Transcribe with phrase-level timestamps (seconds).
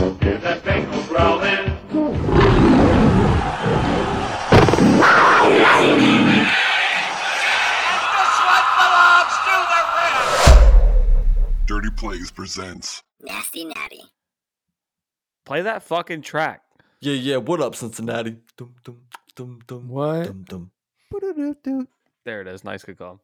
[0.00, 1.76] Hear that Bengal growling.
[11.66, 13.02] Dirty Plays presents.
[13.20, 14.04] Nasty Natty.
[15.44, 16.62] Play that fucking track.
[17.00, 17.36] Yeah, yeah.
[17.36, 18.38] What up, Cincinnati?
[18.56, 19.02] Dum, dum,
[19.36, 20.24] dum, dum, What?
[20.48, 20.70] Dum,
[21.12, 21.88] dum.
[22.24, 22.64] There it is.
[22.64, 23.20] Nice good call.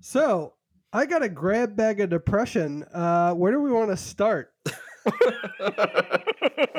[0.00, 0.52] So
[0.92, 2.84] I got a grab bag of depression.
[2.84, 4.52] Uh, where do we want to start?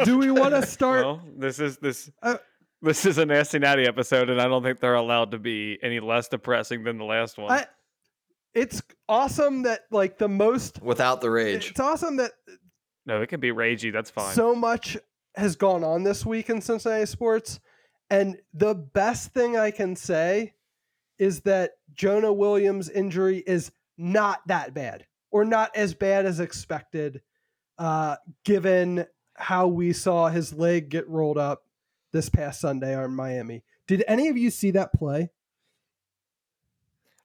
[0.04, 1.05] Do we want to start?
[1.05, 2.38] Well, this is this Uh,
[2.82, 5.99] this is a nasty natty episode, and I don't think they're allowed to be any
[5.99, 7.52] less depressing than the last one.
[7.52, 7.66] I,
[8.54, 10.82] it's awesome that like the most.
[10.82, 11.71] Without the rage.
[11.71, 12.32] It's awesome that
[13.05, 13.91] no, it can be ragey.
[13.94, 14.34] That's fine.
[14.34, 14.98] so much
[15.35, 17.60] has gone on this week in Cincinnati sports,
[18.10, 20.54] and the best thing I can say
[21.18, 27.22] is that Jonah Williams' injury is not that bad, or not as bad as expected,
[27.78, 29.05] uh, given
[29.36, 31.63] how we saw his leg get rolled up
[32.12, 33.63] this past Sunday on Miami.
[33.88, 35.32] Did any of you see that play?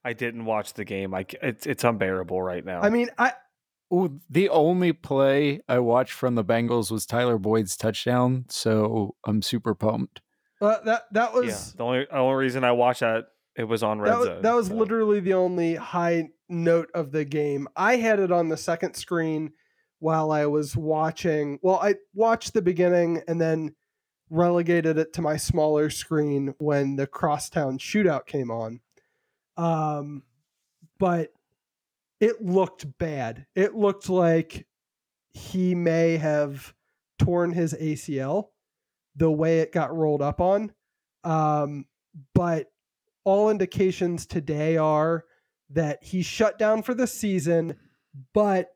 [0.05, 1.13] I didn't watch the game.
[1.13, 2.81] I c- it's it's unbearable right now.
[2.81, 3.33] I mean, I
[3.93, 9.41] Ooh, the only play I watched from the Bengals was Tyler Boyd's touchdown, so I'm
[9.41, 10.21] super pumped.
[10.61, 13.99] uh, that that was yeah, the only only reason I watched that it was on
[13.99, 14.41] red that was, zone.
[14.41, 14.75] that was so.
[14.75, 17.67] literally the only high note of the game.
[17.75, 19.51] I had it on the second screen
[19.99, 21.59] while I was watching.
[21.61, 23.75] Well, I watched the beginning and then
[24.29, 28.79] relegated it to my smaller screen when the crosstown shootout came on.
[29.57, 30.23] Um,
[30.99, 31.31] but
[32.19, 33.45] it looked bad.
[33.55, 34.65] It looked like
[35.33, 36.73] he may have
[37.19, 38.49] torn his ACL
[39.15, 40.71] the way it got rolled up on.
[41.23, 41.85] Um,
[42.33, 42.71] but
[43.23, 45.25] all indications today are
[45.69, 47.75] that he's shut down for the season,
[48.33, 48.75] but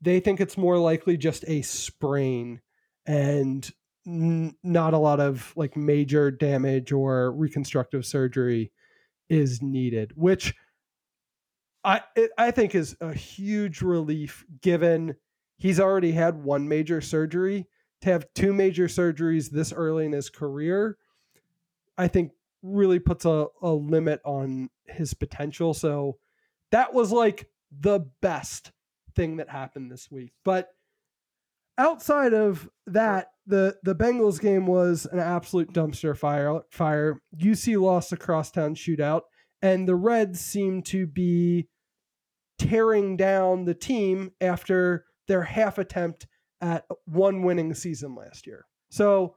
[0.00, 2.60] they think it's more likely just a sprain
[3.06, 3.70] and
[4.06, 8.70] n- not a lot of like major damage or reconstructive surgery
[9.28, 10.54] is needed, which
[11.82, 15.16] I it, I think is a huge relief given
[15.56, 17.66] he's already had one major surgery
[18.02, 20.98] to have two major surgeries this early in his career.
[21.96, 22.32] I think
[22.64, 25.74] really puts a, a limit on his potential.
[25.74, 26.16] So
[26.72, 28.72] that was like the best
[29.14, 30.32] thing that happened this week.
[30.44, 30.70] But
[31.78, 36.60] outside of that, the the Bengals game was an absolute dumpster fire.
[36.70, 37.20] Fire.
[37.36, 39.22] UC lost a crosstown shootout,
[39.60, 41.68] and the Reds seem to be
[42.58, 46.26] tearing down the team after their half attempt
[46.60, 48.64] at one winning season last year.
[48.90, 49.34] So,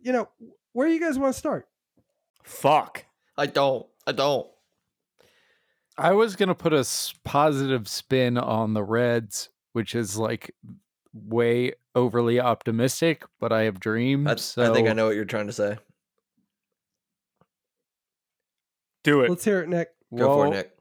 [0.00, 0.28] you know,
[0.72, 1.66] where do you guys want to start?
[2.42, 3.04] Fuck.
[3.36, 3.86] I don't.
[4.06, 4.46] I don't.
[5.96, 6.86] I was gonna put a
[7.24, 10.54] positive spin on the Reds, which is like
[11.12, 14.28] way overly optimistic, but I have dreams.
[14.28, 15.76] I, so I think I know what you're trying to say.
[19.04, 19.30] Do it.
[19.30, 19.88] Let's hear it, Nick.
[20.14, 20.72] Go for it, well, Nick.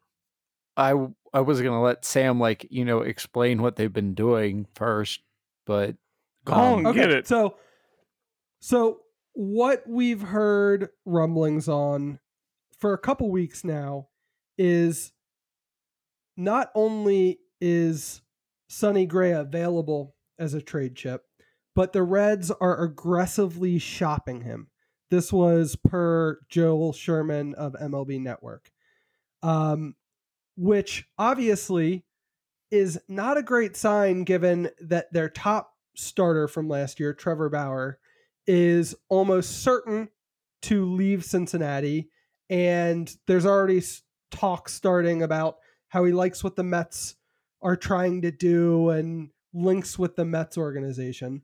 [0.78, 4.68] I w- I was gonna let Sam like you know explain what they've been doing
[4.74, 5.22] first,
[5.66, 5.96] but
[6.46, 7.28] Go um, on, get it.
[7.28, 7.56] So,
[8.60, 9.02] so
[9.34, 12.20] what we've heard rumblings on
[12.80, 14.08] for a couple weeks now
[14.58, 15.12] is
[16.36, 18.22] not only is
[18.68, 21.24] Sonny Gray available as a trade chip,
[21.76, 24.68] but the Reds are aggressively shopping him.
[25.10, 28.72] This was per Joel Sherman of MLB Network,
[29.44, 29.96] um,
[30.56, 32.06] which obviously
[32.72, 38.00] is not a great sign given that their top starter from last year, Trevor Bauer,
[38.54, 40.10] is almost certain
[40.62, 42.10] to leave Cincinnati.
[42.50, 43.82] And there's already
[44.30, 47.16] talk starting about how he likes what the Mets
[47.62, 51.44] are trying to do and links with the Mets organization.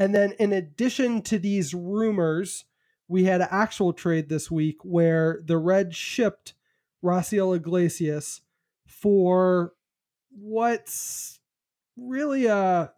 [0.00, 2.64] And then, in addition to these rumors,
[3.06, 6.54] we had an actual trade this week where the Reds shipped
[7.04, 8.40] Raisel Iglesias
[8.84, 9.74] for
[10.30, 11.38] what's
[11.96, 12.90] really a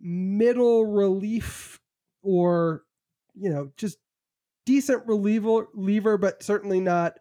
[0.00, 1.80] middle relief
[2.24, 2.82] or
[3.34, 3.98] you know just
[4.66, 7.14] decent reliever, reliever but certainly not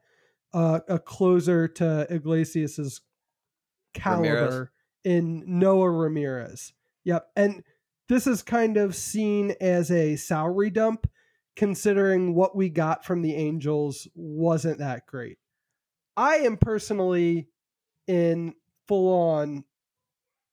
[0.54, 3.02] uh, a closer to Iglesias's
[3.94, 4.68] caliber Ramirez?
[5.04, 6.74] in Noah Ramirez.
[7.04, 7.64] Yep, and
[8.10, 11.08] this is kind of seen as a salary dump
[11.56, 15.38] considering what we got from the Angels wasn't that great.
[16.16, 17.50] I am personally
[18.08, 18.54] in
[18.88, 19.64] full on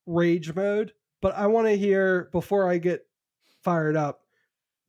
[0.06, 3.06] rage mode, but I want to hear before I get
[3.62, 4.19] fired up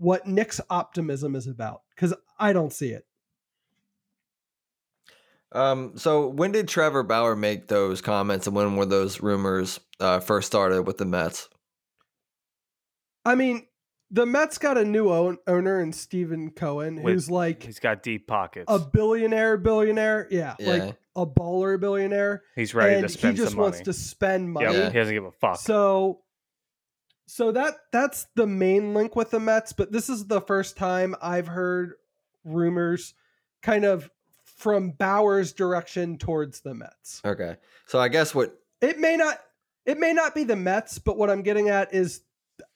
[0.02, 3.06] what Nick's optimism is about because I don't see it.
[5.52, 10.20] Um, so when did Trevor Bauer make those comments, and when were those rumors uh,
[10.20, 11.50] first started with the Mets?
[13.26, 13.68] I mean,
[14.10, 18.02] the Mets got a new own, owner in Steven Cohen, With- who's like He's got
[18.02, 18.66] deep pockets.
[18.70, 20.28] a billionaire billionaire.
[20.32, 20.70] Yeah, Yeah.
[20.72, 22.44] like a baller billionaire.
[22.56, 23.86] He's ready and to spend he just some wants money.
[23.86, 24.66] to spend money.
[24.68, 24.90] Yep, Yeah.
[24.90, 25.58] He doesn't give a fuck.
[25.58, 26.22] So
[27.28, 31.16] so that that's the main link with the Mets, but this is the first time
[31.22, 31.94] I've heard
[32.44, 33.14] rumors
[33.62, 34.10] kind of
[34.44, 37.22] from Bauer's direction towards the Mets.
[37.24, 37.56] Okay,
[37.88, 39.40] so I guess what It may not
[39.86, 42.22] it may not be the Mets, but what I'm getting at is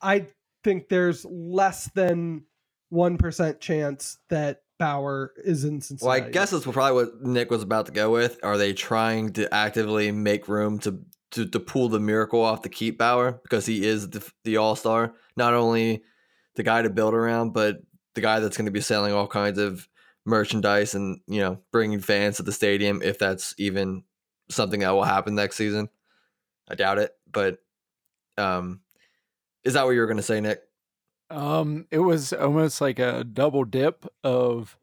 [0.02, 0.28] I
[0.64, 2.46] think there's less than
[2.92, 7.86] 1% chance that Bauer is in well, I guess that's probably what Nick was about
[7.86, 8.40] to go with.
[8.44, 11.00] Are they trying to actively make room to
[11.36, 14.76] to, to pull the miracle off to keep Bauer because he is the, the all
[14.76, 16.04] star, not only
[16.56, 17.82] the guy to build around, but
[18.14, 19.88] the guy that's going to be selling all kinds of
[20.28, 24.04] merchandise and you know bringing fans to the stadium if that's even
[24.50, 25.90] something that will happen next season.
[26.68, 27.60] I doubt it, but
[28.38, 28.80] um,
[29.64, 30.62] is that what you were going to say, Nick?
[31.30, 34.78] Um, it was almost like a double dip of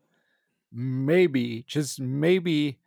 [0.70, 2.78] maybe, just maybe,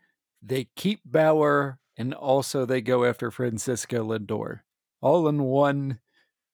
[0.42, 4.62] they keep Bauer and also they go after Francisco Lindor,
[5.02, 6.00] all in one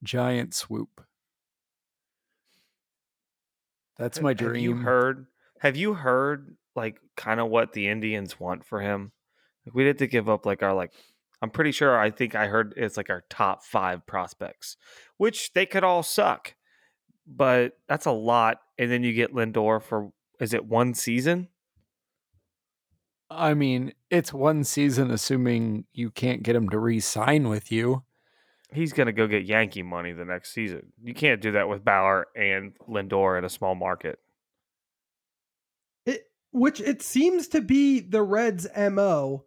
[0.04, 1.06] giant swoop.
[3.98, 4.64] That's my Have dream.
[4.64, 5.28] you heard?
[5.60, 9.12] Have you heard like kind of what the Indians want for him?
[9.66, 10.92] Like, we had to give up like our like.
[11.44, 11.98] I'm pretty sure.
[12.00, 14.78] I think I heard it's like our top five prospects,
[15.18, 16.54] which they could all suck,
[17.26, 18.58] but that's a lot.
[18.78, 21.50] And then you get Lindor for is it one season?
[23.32, 28.04] I mean, it's one season, assuming you can't get him to re-sign with you.
[28.74, 30.94] He's gonna go get Yankee money the next season.
[31.02, 34.20] You can't do that with Bauer and Lindor in a small market.
[36.06, 39.46] it, which it seems to be the Reds' mo,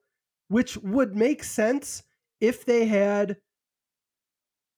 [0.48, 2.02] which would make sense
[2.40, 3.38] if they had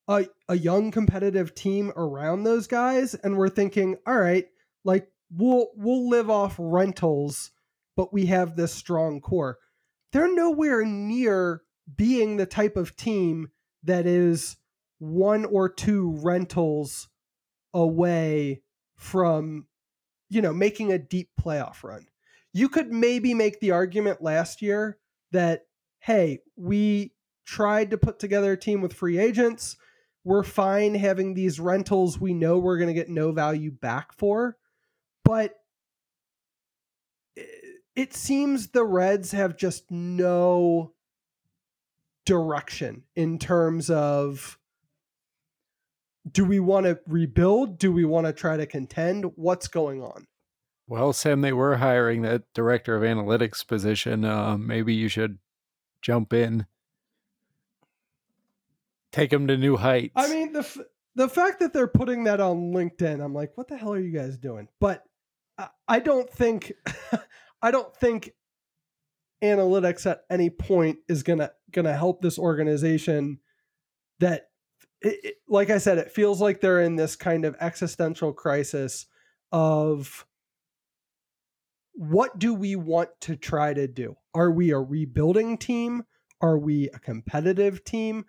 [0.09, 4.47] a a young competitive team around those guys, and we're thinking, all right,
[4.85, 7.51] like we'll we'll live off rentals,
[7.97, 9.59] but we have this strong core.
[10.13, 11.63] They're nowhere near
[11.97, 13.49] being the type of team
[13.83, 14.57] that is
[14.99, 17.09] one or two rentals
[17.75, 18.63] away
[18.97, 19.67] from
[20.29, 22.07] you know, making a deep playoff run.
[22.53, 24.99] You could maybe make the argument last year
[25.33, 25.67] that,
[26.01, 27.13] hey, we
[27.45, 29.77] tried to put together a team with free agents.
[30.25, 34.57] We're fine having these rentals we know we're going to get no value back for.
[35.25, 35.55] But
[37.97, 40.93] it- seems the Reds have just no
[42.25, 44.59] direction in terms of
[46.31, 47.79] do we want to rebuild?
[47.79, 49.25] Do we want to try to contend?
[49.37, 50.27] What's going on?
[50.89, 54.25] Well, Sam, they were hiring that director of analytics position.
[54.25, 55.39] Uh, maybe you should
[56.03, 56.67] jump in,
[59.13, 60.13] take them to new heights.
[60.17, 60.79] I mean, the f-
[61.15, 64.11] the fact that they're putting that on LinkedIn, I'm like, what the hell are you
[64.11, 64.69] guys doing?
[64.81, 65.05] But
[65.59, 66.73] I, I don't think,
[67.63, 68.33] I don't think
[69.43, 73.41] analytics at any point is gonna gonna help this organization.
[74.21, 74.49] That,
[75.03, 79.07] it, it- like I said, it feels like they're in this kind of existential crisis
[79.53, 80.27] of
[81.93, 84.17] what do we want to try to do?
[84.35, 86.05] Are we a rebuilding team?
[86.41, 88.27] Are we a competitive team?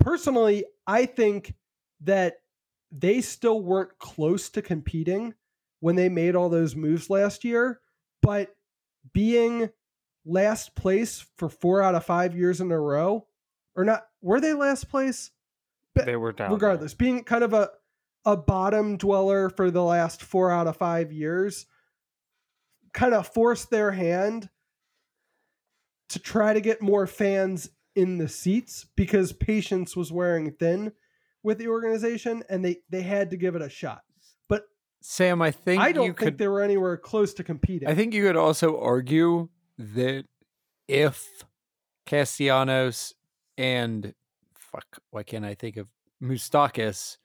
[0.00, 1.54] Personally, I think
[2.00, 2.36] that
[2.90, 5.34] they still weren't close to competing
[5.80, 7.80] when they made all those moves last year,
[8.22, 8.54] but
[9.12, 9.70] being
[10.24, 13.26] last place for four out of five years in a row,
[13.74, 15.30] or not, were they last place?
[15.94, 16.48] But They were down.
[16.50, 16.54] there.
[16.56, 17.70] regardless, being kind of a
[18.24, 21.66] a bottom dweller for the last four out of five years,
[22.94, 24.48] kind of forced their hand
[26.08, 30.92] to try to get more fans in the seats because patience was wearing thin
[31.42, 34.02] with the organization and they they had to give it a shot.
[35.02, 36.38] Sam, I think I don't you think could.
[36.38, 37.88] they were anywhere close to competing.
[37.88, 40.24] I think you could also argue that
[40.88, 41.44] if
[42.06, 43.14] Castellanos
[43.58, 44.14] and
[44.54, 45.88] fuck, why can't I think of
[46.22, 47.18] Moustakas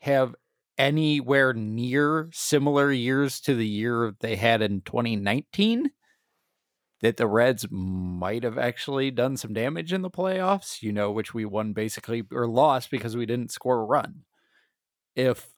[0.00, 0.34] have
[0.76, 5.90] anywhere near similar years to the year they had in 2019,
[7.00, 11.32] that the Reds might have actually done some damage in the playoffs, you know, which
[11.32, 14.24] we won basically or lost because we didn't score a run.
[15.14, 15.48] If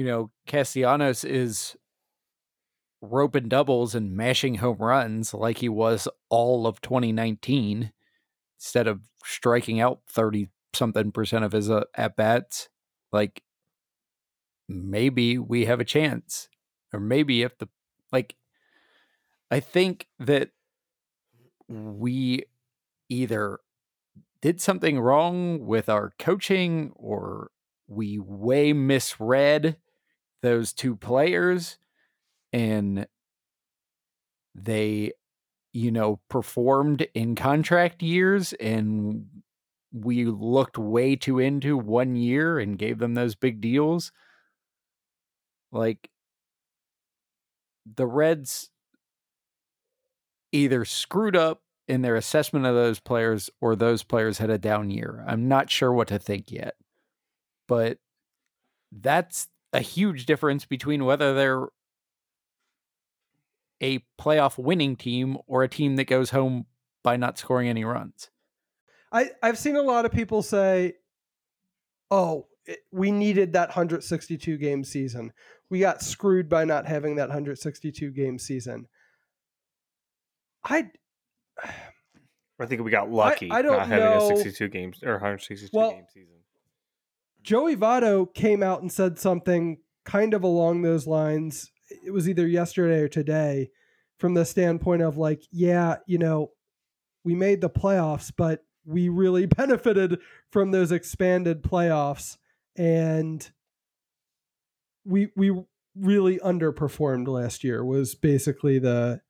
[0.00, 1.76] you know, Castellanos is
[3.02, 7.92] roping doubles and mashing home runs like he was all of 2019
[8.58, 12.70] instead of striking out 30 something percent of his uh, at bats
[13.12, 13.42] like
[14.70, 16.48] maybe we have a chance.
[16.94, 17.68] Or maybe if the
[18.10, 18.36] like
[19.50, 20.50] I think that
[21.68, 22.44] we
[23.10, 23.58] either
[24.40, 27.50] did something wrong with our coaching or
[27.90, 29.76] we way misread
[30.42, 31.78] those two players
[32.52, 33.06] and
[34.54, 35.12] they
[35.72, 39.26] you know performed in contract years and
[39.92, 44.12] we looked way too into one year and gave them those big deals.
[45.72, 46.10] Like
[47.86, 48.70] the reds
[50.52, 54.90] either screwed up in their assessment of those players or those players had a down
[54.90, 55.24] year.
[55.26, 56.74] I'm not sure what to think yet
[57.70, 57.98] but
[58.90, 61.68] that's a huge difference between whether they're
[63.82, 66.66] a playoff winning team or a team that goes home
[67.02, 68.30] by not scoring any runs.
[69.12, 70.94] I, I've seen a lot of people say,
[72.10, 75.32] oh, it, we needed that 162 game season.
[75.70, 78.86] We got screwed by not having that 162 game season.
[80.64, 80.90] I
[82.60, 85.70] I think we got lucky I don't not having know- a 62 games or 162
[85.72, 86.34] Well, game season.
[87.42, 91.70] Joey Votto came out and said something kind of along those lines.
[92.04, 93.70] It was either yesterday or today,
[94.18, 96.50] from the standpoint of like, yeah, you know,
[97.24, 100.18] we made the playoffs, but we really benefited
[100.50, 102.36] from those expanded playoffs,
[102.76, 103.50] and
[105.04, 105.52] we we
[105.96, 107.84] really underperformed last year.
[107.84, 109.20] Was basically the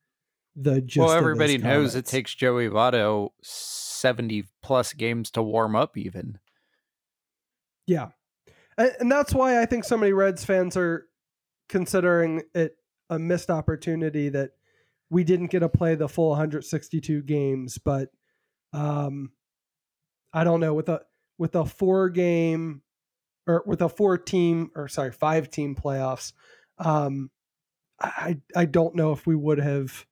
[0.55, 1.05] the gist.
[1.05, 6.39] well, everybody knows it takes Joey Votto 70 plus games to warm up, even.
[7.87, 8.09] Yeah.
[8.77, 11.07] And, that's why I think so many Reds fans are
[11.69, 12.75] considering it
[13.09, 14.51] a missed opportunity that
[15.09, 18.09] we didn't get to play the full 162 games, but
[18.73, 19.31] um
[20.33, 21.01] I don't know with a
[21.37, 22.81] with a four game
[23.47, 26.33] or with a four team or sorry, five team playoffs,
[26.77, 27.29] um
[27.99, 30.05] I I don't know if we would have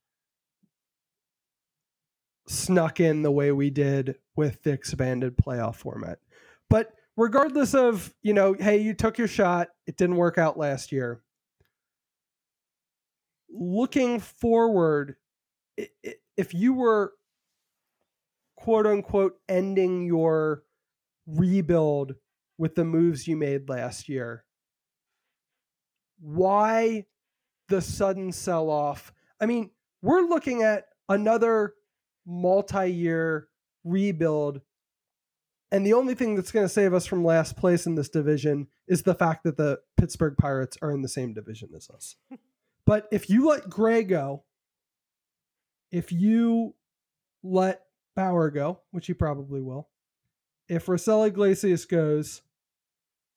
[2.46, 6.18] snuck in the way we did with the expanded playoff format.
[6.68, 10.90] But regardless of, you know, hey, you took your shot, it didn't work out last
[10.90, 11.20] year.
[13.50, 15.16] Looking forward,
[15.76, 17.12] if you were
[18.56, 20.62] quote unquote ending your
[21.26, 22.14] rebuild
[22.56, 24.44] with the moves you made last year,
[26.20, 27.04] why
[27.68, 29.12] the sudden sell off?
[29.38, 31.74] I mean, we're looking at another
[32.26, 33.48] multi year
[33.84, 34.62] rebuild
[35.72, 38.66] and the only thing that's going to save us from last place in this division
[38.88, 42.16] is the fact that the Pittsburgh Pirates are in the same division as us.
[42.86, 44.44] but if you let Gray go,
[45.92, 46.74] if you
[47.42, 47.82] let
[48.16, 49.88] Bauer go, which he probably will,
[50.68, 52.42] if Raisel Iglesias goes,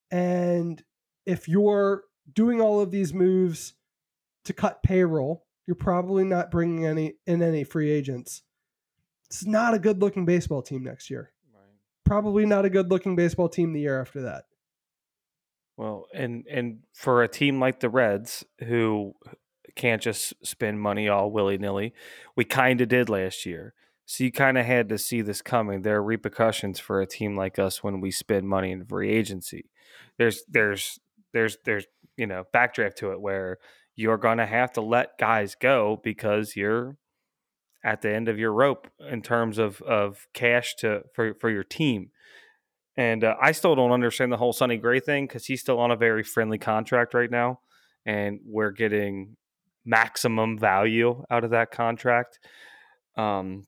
[0.10, 0.84] and
[1.26, 3.74] if you're doing all of these moves
[4.46, 8.42] to cut payroll, you're probably not bringing any in any free agents.
[9.28, 11.33] It's not a good looking baseball team next year
[12.14, 14.44] probably not a good looking baseball team the year after that.
[15.78, 19.16] Well, and and for a team like the Reds who
[19.76, 21.92] can't just spend money all willy nilly,
[22.36, 23.74] we kind of did last year.
[24.06, 25.82] So you kind of had to see this coming.
[25.82, 29.72] There are repercussions for a team like us when we spend money in free agency.
[30.20, 31.00] There's there's
[31.34, 33.58] there's there's you know backdraft to it where
[33.96, 36.96] you're going to have to let guys go because you're
[37.84, 41.64] at the end of your rope in terms of of cash to for for your
[41.64, 42.10] team.
[42.96, 45.92] And uh, I still don't understand the whole Sonny Gray thing because he's still on
[45.92, 47.60] a very friendly contract right now,
[48.06, 49.36] and we're getting
[49.86, 52.40] maximum value out of that contract.
[53.18, 53.66] Um,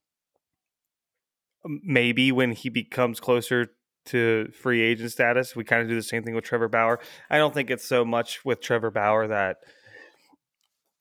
[1.66, 3.72] maybe when he becomes closer
[4.06, 7.00] to free agent status, we kind of do the same thing with Trevor Bauer.
[7.30, 9.58] I don't think it's so much with Trevor Bauer that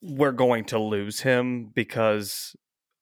[0.01, 2.57] we're going to lose him because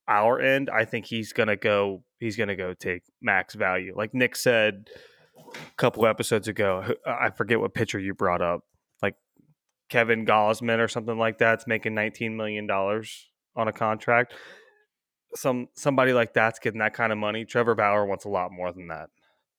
[0.08, 0.70] our end.
[0.70, 2.04] I think he's gonna go.
[2.18, 4.88] He's gonna go take max value, like Nick said
[5.36, 6.94] a couple episodes ago.
[7.06, 8.60] I forget what pitcher you brought up,
[9.02, 9.16] like
[9.88, 14.34] Kevin Gausman or something like that's making nineteen million dollars on a contract.
[15.34, 17.44] Some somebody like that's getting that kind of money.
[17.44, 19.08] Trevor Bauer wants a lot more than that,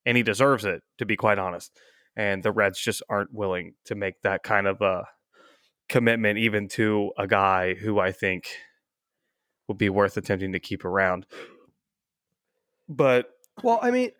[0.06, 0.82] and he deserves it.
[0.98, 1.72] To be quite honest,
[2.16, 5.04] and the Reds just aren't willing to make that kind of a
[5.88, 8.44] commitment, even to a guy who I think
[9.68, 11.26] would be worth attempting to keep around.
[12.88, 13.30] But
[13.62, 14.10] Well, I mean,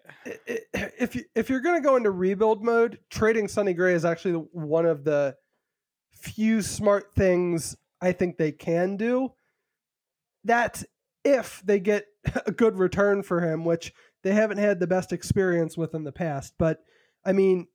[0.64, 4.34] if you, if you're going to go into rebuild mode, trading Sonny Gray is actually
[4.52, 5.36] one of the
[6.14, 9.32] few smart things I think they can do.
[10.44, 10.84] That's
[11.24, 12.06] if they get
[12.46, 16.12] a good return for him, which they haven't had the best experience with in the
[16.12, 16.54] past.
[16.58, 16.80] But
[17.24, 17.68] I mean,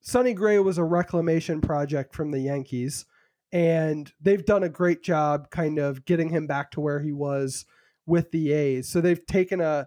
[0.00, 3.06] Sonny Gray was a reclamation project from the Yankees,
[3.54, 7.64] and they've done a great job kind of getting him back to where he was
[8.04, 8.88] with the A's.
[8.88, 9.86] So they've taken a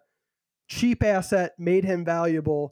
[0.69, 2.71] cheap asset, made him valuable.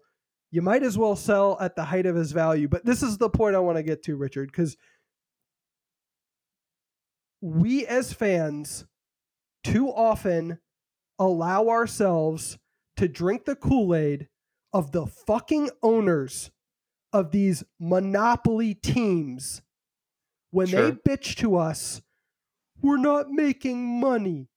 [0.51, 2.69] You might as well sell at the height of his value.
[2.69, 4.77] But this is the point I want to get to, Richard, because
[7.41, 8.85] we as fans
[9.65, 10.59] too often
[11.19, 12.57] allow ourselves
[12.95, 14.29] to drink the Kool Aid
[14.71, 16.51] of the fucking owners
[17.11, 19.61] of these monopoly teams
[20.55, 20.91] when Sure.
[20.91, 22.01] they bitch to us,
[22.81, 24.49] we're not making money.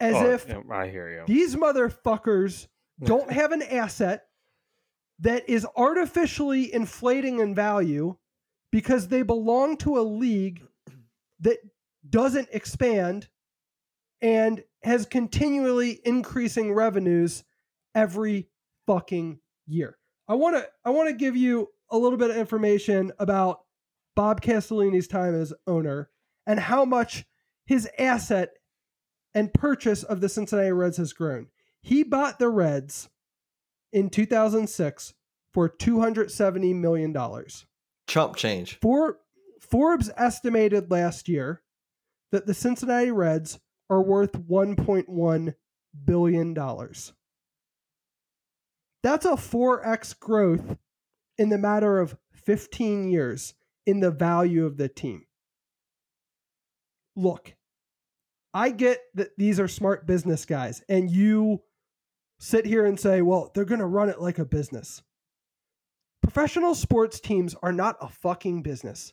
[0.00, 1.24] As Oh, if I hear you.
[1.26, 2.68] these motherfuckers
[3.04, 4.26] don't have an asset
[5.20, 8.16] that is artificially inflating in value
[8.72, 10.66] because they belong to a league
[11.40, 11.58] that
[12.08, 13.28] doesn't expand
[14.20, 17.44] and has continually increasing revenues
[17.94, 18.48] every
[18.86, 19.96] fucking year.
[20.28, 23.63] I want to I want to give you a little bit of information about
[24.14, 26.10] Bob Castellini's time as owner
[26.46, 27.24] and how much
[27.66, 28.50] his asset
[29.34, 31.48] and purchase of the Cincinnati Reds has grown.
[31.82, 33.08] He bought the Reds
[33.92, 35.14] in 2006
[35.52, 37.66] for 270 million dollars.
[38.06, 38.78] Chump change.
[38.80, 39.18] For
[39.60, 41.62] Forbes estimated last year
[42.32, 45.54] that the Cincinnati Reds are worth 1.1
[46.04, 47.12] billion dollars.
[49.02, 50.78] That's a 4x growth
[51.36, 53.54] in the matter of 15 years
[53.86, 55.26] in the value of the team.
[57.16, 57.54] Look,
[58.52, 61.62] I get that these are smart business guys, and you
[62.38, 65.02] sit here and say, well, they're going to run it like a business.
[66.22, 69.12] Professional sports teams are not a fucking business.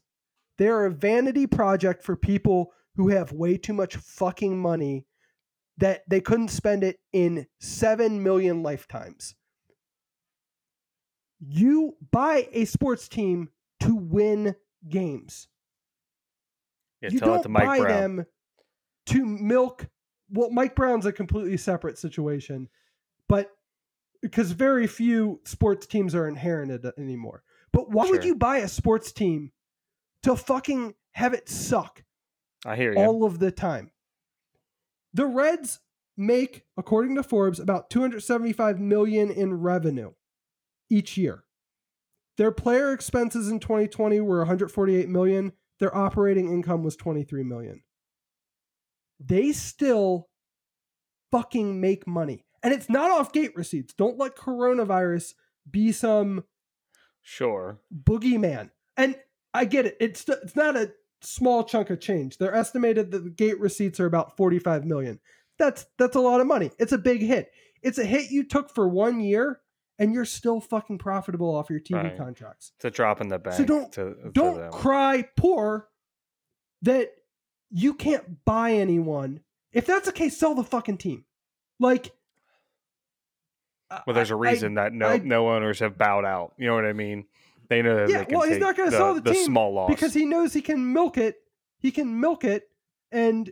[0.58, 5.06] They are a vanity project for people who have way too much fucking money
[5.78, 9.36] that they couldn't spend it in 7 million lifetimes.
[11.40, 13.50] You buy a sports team
[13.82, 14.56] to win
[14.90, 15.48] games
[17.02, 18.16] Yeah, you tell don't it to Mike buy Brown.
[18.18, 18.26] them
[19.08, 19.88] to milk.
[20.30, 22.70] Well, Mike Brown's a completely separate situation,
[23.28, 23.52] but
[24.22, 27.44] because very few sports teams are inherited anymore.
[27.74, 29.52] But why would you buy a sports team
[30.24, 32.04] to fucking have it suck
[32.66, 33.00] I hear you.
[33.00, 33.92] all of the time?
[35.14, 35.80] The Reds
[36.16, 40.12] make, according to Forbes, about 275 million in revenue
[40.90, 41.44] each year.
[42.38, 45.52] Their player expenses in 2020 were 148 million.
[45.80, 47.84] Their operating income was 23 million.
[49.20, 50.30] They still
[51.32, 52.46] fucking make money.
[52.64, 53.94] And it's not off gate receipts.
[53.94, 55.34] Don't let coronavirus
[55.70, 56.44] be some
[57.22, 57.80] sure.
[57.94, 58.70] boogeyman.
[58.98, 59.16] And
[59.54, 59.98] I get it.
[60.00, 60.92] It's it's not a
[61.22, 62.38] small chunk of change.
[62.38, 65.20] They're estimated that the gate receipts are about 45 million.
[65.58, 66.72] That's that's a lot of money.
[66.80, 67.52] It's a big hit.
[67.82, 69.60] It's a hit you took for one year
[70.02, 72.18] and you're still fucking profitable off your TV Right.
[72.18, 72.72] contracts.
[72.78, 73.56] It's a drop in the bank.
[73.56, 74.72] So don't- to, Don't them.
[74.72, 75.90] cry poor
[76.82, 77.12] that
[77.70, 79.42] you can't buy anyone.
[79.72, 81.26] If that's the case, sell the fucking team.
[81.80, 82.12] Like
[84.08, 86.54] Well, there's a reason that no I- no owners have bowed out.
[86.58, 87.28] You know what I mean?
[87.68, 89.46] They know that Yeah, they can well, he's take not gonna the, sell the team
[89.46, 91.38] small loss because he knows he can milk it.
[91.78, 92.70] He can milk it,
[93.12, 93.52] and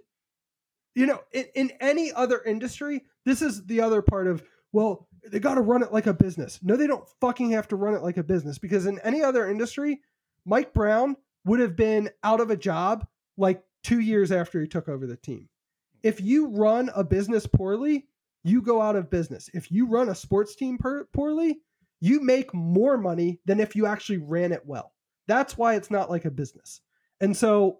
[0.96, 5.40] you know, in, in any other industry, this is the other part of well, they
[5.40, 6.60] got to run it like a business.
[6.62, 9.50] No, they don't fucking have to run it like a business because in any other
[9.50, 10.02] industry,
[10.46, 14.90] Mike Brown would have been out of a job like two years after he took
[14.90, 15.48] over the team.
[16.04, 18.08] If you run a business poorly,
[18.44, 19.50] you go out of business.
[19.54, 21.60] If you run a sports team per- poorly,
[22.00, 24.94] you make more money than if you actually ran it well.
[25.28, 26.82] That's why it's not like a business.
[27.20, 27.80] And so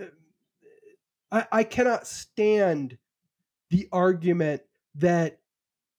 [0.00, 0.06] uh,
[1.30, 2.96] I, I cannot stand
[3.70, 4.62] the argument
[4.96, 5.37] that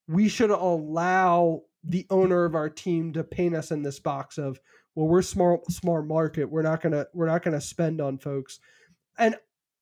[0.09, 4.59] we should allow the owner of our team to paint us in this box of
[4.95, 8.59] well we're small small market we're not gonna we're not gonna spend on folks
[9.17, 9.35] and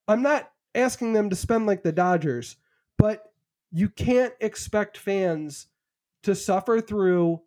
[0.07, 2.57] i'm not asking them to spend like the dodgers
[2.97, 3.23] but
[3.71, 5.67] you can't expect fans
[6.23, 7.41] to suffer through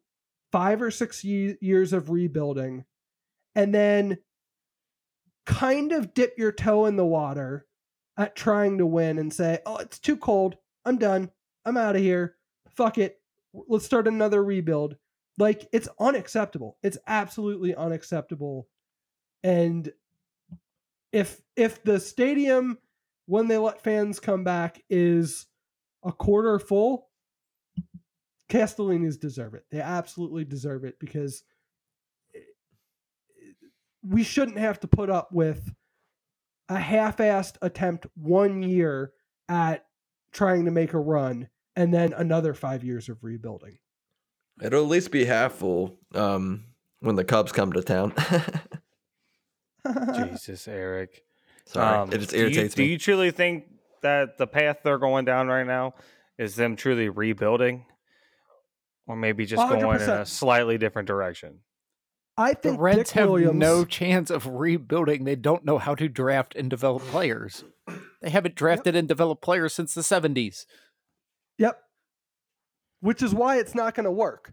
[0.51, 2.85] five or six ye- years of rebuilding
[3.55, 4.19] and then
[5.47, 7.67] kind of dip your toe in the water
[8.17, 10.57] at trying to win and say, oh, it's too cold.
[10.85, 11.31] I'm done.
[11.65, 12.37] I'm out of here.
[12.77, 13.21] Fuck it.
[13.53, 14.97] Let's start another rebuild.
[15.39, 16.77] Like, it's unacceptable.
[16.83, 18.69] It's absolutely unacceptable.
[19.43, 19.91] And
[21.13, 22.79] if if the stadium
[23.27, 25.47] when they let fans come back is
[26.05, 27.09] a quarter full,
[28.49, 29.65] Castellinis deserve it.
[29.71, 31.45] They absolutely deserve it because
[32.35, 32.41] eh,
[34.03, 35.73] we shouldn't have to put up with
[36.69, 39.13] a half-assed attempt one year
[39.49, 39.87] at
[40.33, 43.79] trying to make a run and then another five years of rebuilding.
[44.63, 46.65] It'll at least be half full um,
[47.01, 48.13] when the Cubs come to town.
[50.15, 51.23] Jesus, Eric.
[51.67, 53.65] Sorry, Um, it just do you- irritates do you truly think
[54.03, 55.95] that the path they're going down right now
[56.39, 57.87] is them truly rebuilding,
[59.07, 61.61] or maybe just going in a slightly different direction?
[62.37, 63.55] I The think Reds Dick have Williams.
[63.59, 65.25] no chance of rebuilding.
[65.25, 67.65] They don't know how to draft and develop players.
[68.23, 70.65] They haven't drafted and developed players since the 70s.
[71.61, 71.81] Yep.
[73.01, 74.53] Which is why it's not going to work.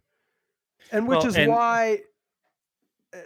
[0.91, 2.01] And which Well, is and- why
[3.13, 3.17] uh,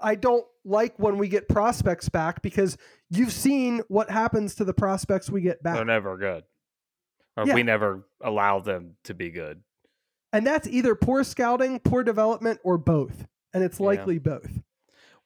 [0.00, 2.76] I don't like when we get prospects back because
[3.08, 5.76] you've seen what happens to the prospects we get back.
[5.76, 6.44] They're never good,
[7.36, 7.54] or Yeah.
[7.54, 9.62] we never allow them to be good.
[10.32, 13.26] And that's either poor scouting, poor development, or both.
[13.54, 13.86] And it's Yeah.
[13.86, 14.60] likely both.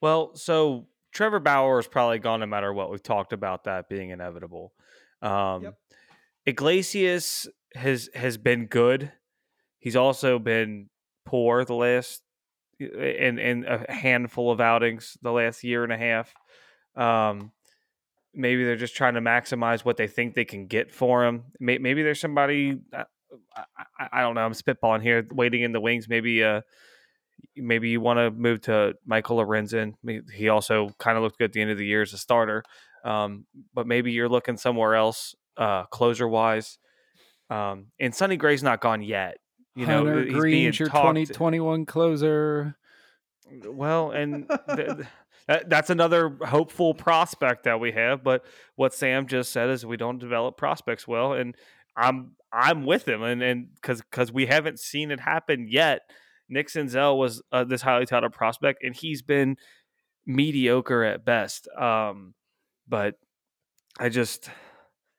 [0.01, 2.91] Well, so Trevor Bauer is probably gone no matter what.
[2.91, 4.75] We've talked about that being inevitable.
[5.23, 5.79] Um, Yep.
[6.47, 9.13] Iglesias has has been good.
[9.79, 10.89] He's also been
[11.25, 12.23] poor the last
[12.79, 16.35] in in a handful of outings the last year and a half.
[16.97, 17.53] Um,
[18.35, 21.45] maybe they're just trying to maximize what they think they can get for him.
[21.59, 23.05] Maybe there's somebody uh,
[23.55, 23.65] I,
[23.99, 24.43] I, I don't know.
[24.43, 26.09] I'm spitballing here, waiting in the wings.
[26.09, 26.63] Maybe uh,
[27.57, 29.95] maybe you want to move to Michael Lorenzen.
[30.33, 32.63] He also kind of looked good at the end of the year as a starter.
[33.05, 36.79] Um, but maybe you're looking somewhere else, uh, closer wise.
[37.51, 39.39] Um, and Sonny Gray's not gone yet.
[39.75, 42.77] You know, Hunter he's Greene's your 2021 closer.
[43.65, 45.07] Well, and th-
[45.67, 48.25] that's another hopeful prospect that we have.
[48.25, 51.55] But what Sam just said is we don't develop prospects well, and
[51.97, 56.03] I'm I'm with him, and and because because we haven't seen it happen yet.
[56.49, 59.57] Nick Senzel was uh, this highly touted prospect, and he's been
[60.25, 61.69] mediocre at best.
[61.77, 62.35] Um,
[62.89, 63.17] but
[63.99, 64.49] I just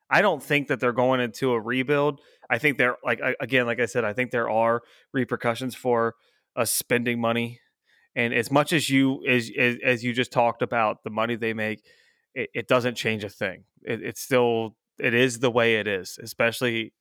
[0.10, 2.22] I don't think that they're going into a rebuild.
[2.50, 4.82] I think there, like again, like I said, I think there are
[5.14, 6.16] repercussions for
[6.56, 7.60] us spending money,
[8.16, 11.54] and as much as you as as, as you just talked about the money they
[11.54, 11.84] make,
[12.34, 13.66] it, it doesn't change a thing.
[13.84, 16.94] It, it's still it is the way it is, especially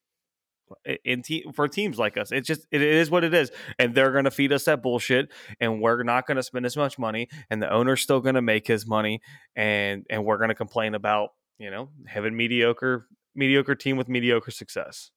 [1.05, 2.33] in te- for teams like us.
[2.33, 5.31] It's just it is what it is, and they're going to feed us that bullshit,
[5.61, 8.43] and we're not going to spend as much money, and the owner's still going to
[8.43, 9.21] make his money,
[9.55, 14.51] and and we're going to complain about you know having mediocre mediocre team with mediocre
[14.51, 15.11] success.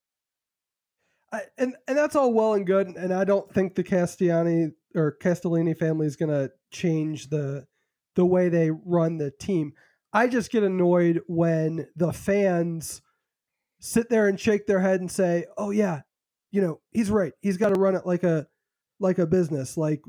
[1.32, 5.15] I, and and that's all well and good, and I don't think the Castellani or
[5.21, 7.67] Castellini family is going to change the
[8.15, 9.73] the way they run the team.
[10.12, 13.02] I just get annoyed when the fans
[13.80, 16.02] sit there and shake their head and say, "Oh yeah,
[16.52, 17.34] you know he's right.
[17.41, 18.47] He's got to run it like a
[18.99, 19.78] like a business.
[19.78, 20.02] Like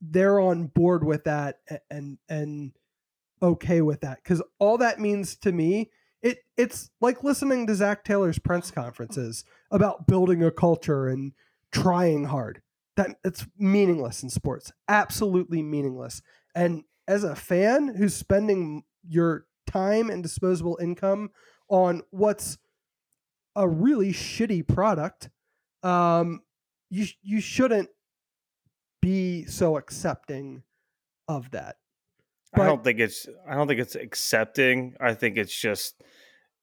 [0.00, 1.56] they're on board with that
[1.90, 2.72] and and
[3.42, 5.90] okay with that because all that means to me."
[6.22, 11.32] It, it's like listening to Zac Taylor's press conferences about building a culture and
[11.72, 12.60] trying hard.
[12.96, 14.70] That it's meaningless in sports.
[14.86, 16.20] Absolutely meaningless.
[16.54, 21.30] And as a fan who's spending your time and disposable income
[21.68, 22.58] on what's
[23.56, 25.30] a really shitty product,
[25.82, 26.40] um,
[26.90, 27.88] you you shouldn't
[29.00, 30.62] be so accepting
[31.28, 31.76] of that.
[32.54, 34.94] I don't think it's I don't think it's accepting.
[35.00, 36.00] I think it's just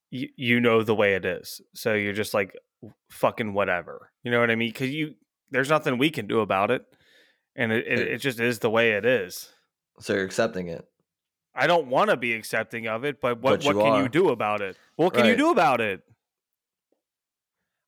[0.10, 1.62] you, you know the way it is.
[1.74, 2.56] So you're just like
[3.10, 4.12] fucking whatever.
[4.24, 4.74] You know what I mean?
[4.74, 5.16] Cuz you
[5.50, 6.84] there's nothing we can do about it.
[7.56, 9.50] And it, it, It- just is the way it is.
[10.00, 10.86] So you're accepting it.
[11.56, 14.04] I don't want to be accepting of it, but what But what can are.
[14.04, 14.78] you do about it?
[14.96, 16.02] What can you do about it?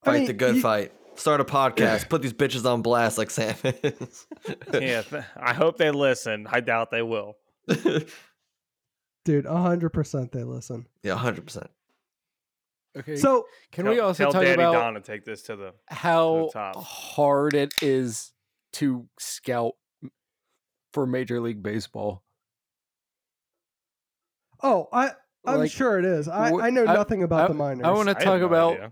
[0.04, 0.92] I Fight mean, the good you- fight.
[1.16, 2.08] Start a podcast.
[2.10, 4.26] Put these bitches on blast like Sam is.
[4.74, 5.04] Yeah,
[5.36, 6.48] I hope they listen.
[6.50, 7.36] I doubt they will.
[9.26, 10.88] Dude, hundred percent they listen.
[11.04, 11.70] yeah, hundred percent.
[12.98, 13.16] Okay.
[13.18, 15.74] So can Tell- we also tell talk Daddy about Don to take this to the
[15.88, 16.76] how top.
[16.78, 18.32] hard it is
[18.74, 19.74] to scout
[20.94, 22.24] for Major League Baseball?
[24.62, 25.12] Oh, I
[25.46, 26.28] I'm Like, sure it is.
[26.28, 27.86] I, wh- I know I- nothing about I- the minors.
[27.86, 28.92] I want to talk no about idea.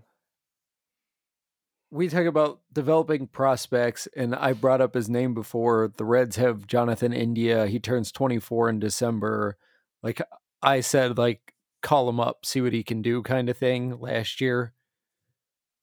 [1.90, 5.90] We talk about developing prospects, and I brought up his name before.
[5.96, 7.66] The Reds have Jonathan India.
[7.66, 9.56] He turns 24 in December.
[10.02, 10.20] Like
[10.62, 14.00] I said, like call him up, see what he can do, kind of thing.
[14.00, 14.74] Last year,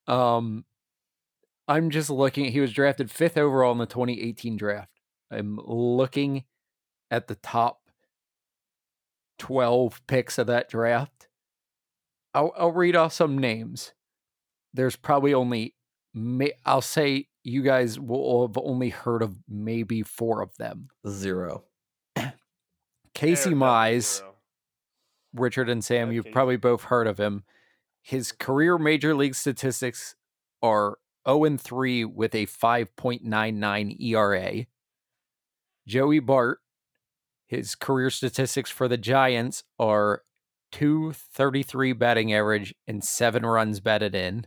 [0.07, 0.65] um,
[1.67, 2.51] I'm just looking.
[2.51, 4.91] He was drafted fifth overall in the 2018 draft.
[5.31, 6.43] I'm looking
[7.09, 7.81] at the top
[9.39, 11.29] 12 picks of that draft.
[12.33, 13.93] I'll, I'll read off some names.
[14.73, 15.73] There's probably only
[16.15, 20.87] may, I'll say you guys will have only heard of maybe four of them.
[21.07, 21.65] Zero.
[23.13, 24.35] Casey Eric, Mize, zero.
[25.33, 26.33] Richard and Sam, Yeah, you've Casey.
[26.33, 27.43] probably both heard of him.
[28.01, 30.15] His career major league statistics
[30.61, 30.97] are
[31.27, 34.65] 0 and 3 with a 5.99 ERA.
[35.87, 36.59] Joey Bart,
[37.47, 40.23] His career statistics for the Giants are
[40.71, 44.45] 233 batting average and seven runs batted in.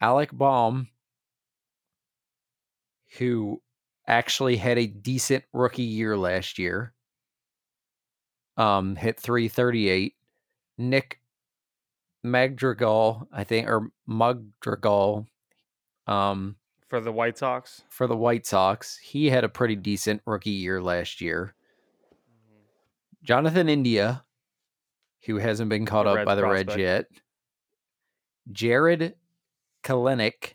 [0.00, 0.88] Alec Bohm,
[3.18, 3.62] who
[4.06, 6.92] actually had a decent rookie year last year,
[8.56, 10.14] um, hit 338.
[10.78, 11.20] Nick
[12.22, 15.26] Madrigal, I think, or Madrigal,
[16.06, 16.56] um,
[16.88, 17.82] For the White Sox.
[17.88, 21.54] for the White Sox, he had a pretty decent rookie year last year.
[23.22, 24.24] Jonathan India,
[25.24, 27.06] who hasn't been caught The up Reds by the Reds yet.
[28.52, 29.14] Jarred
[29.86, 30.54] Kelenic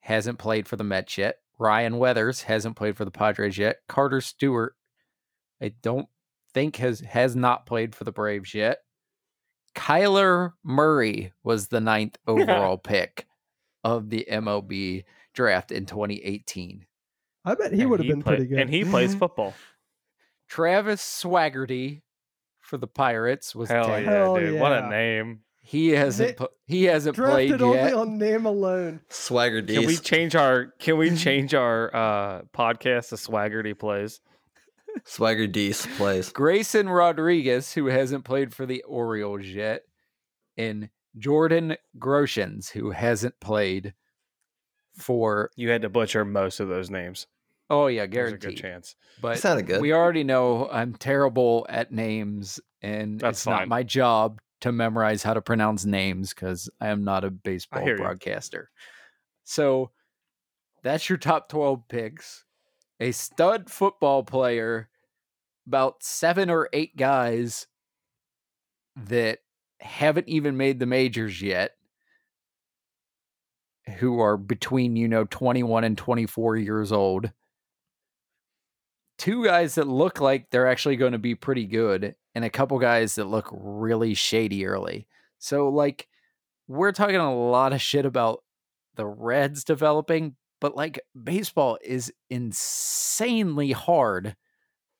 [0.00, 1.36] hasn't played for the Mets yet.
[1.58, 3.76] Ryan Weathers hasn't played for the Padres yet.
[3.86, 4.74] Carter Stewart,
[5.60, 6.08] I don't
[6.54, 8.78] think has has not played for the Braves yet.
[9.74, 13.26] Kyler Murray was the ninth overall pick
[13.84, 15.04] of the MLB
[15.34, 16.86] draft in 2018.
[17.44, 18.58] I bet he would have been play- pretty good.
[18.58, 19.18] And he plays mm-hmm.
[19.18, 19.54] football.
[20.48, 22.02] Travis Swaggerty
[22.60, 24.04] for the Pirates was Hell 10th.
[24.04, 24.60] yeah, Hell dude.
[24.60, 25.40] What a name.
[25.64, 27.94] He hasn't They- he hasn't played Drafted only yet.
[27.94, 29.00] on name alone.
[29.10, 34.20] Swagger Can we change our can we change our uh podcast to Swaggerty Plays?
[35.04, 36.30] Swagger D's plays.
[36.32, 39.84] Grayson Rodriguez, who hasn't played for the Orioles yet,
[40.58, 43.94] and Jordan Groshans, who hasn't played
[44.96, 47.26] for You had to butcher most of those names.
[47.70, 48.94] oh yeah, There's a good chance.
[49.20, 49.80] But sounded good.
[49.80, 55.22] we already know I'm terrible at names, and That's it's not my job to memorize
[55.22, 58.02] how to pronounce names because I am not a baseball hear you.
[58.02, 58.70] broadcaster.
[59.44, 59.90] So
[60.82, 62.44] that's your top 12 picks.
[63.00, 64.88] A stud football player,
[65.66, 67.66] about seven or eight guys
[68.96, 69.40] that
[69.80, 71.72] haven't even made the majors yet,
[73.98, 77.32] who are between, you know, 21 and 24 years old
[79.22, 82.78] two guys that look like they're actually going to be pretty good and a couple
[82.78, 85.06] guys that look really shady early.
[85.38, 86.08] So like
[86.68, 88.44] we're talking a lot of shit about
[88.96, 94.36] the Reds developing, but like baseball is insanely hard